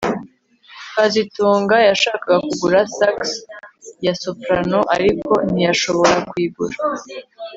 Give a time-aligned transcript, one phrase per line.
[0.95, 3.19] kazitunga yashakaga kugura sax
[4.05, 6.75] ya soprano ariko ntiyashobora kuyigura